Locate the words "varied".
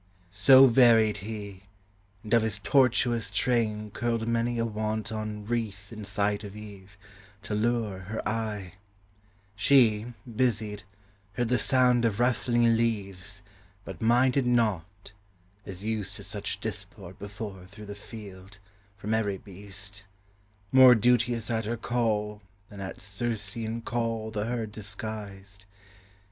0.65-1.17